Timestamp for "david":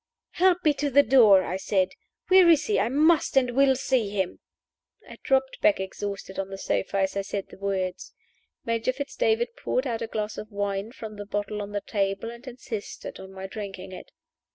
9.15-9.49